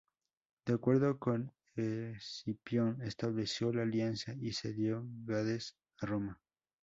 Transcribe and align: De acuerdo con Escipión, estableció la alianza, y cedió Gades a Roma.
De 0.65 0.73
acuerdo 0.73 1.19
con 1.19 1.53
Escipión, 1.75 3.03
estableció 3.03 3.71
la 3.71 3.83
alianza, 3.83 4.33
y 4.41 4.53
cedió 4.53 5.05
Gades 5.27 5.77
a 5.99 6.07
Roma. 6.07 6.41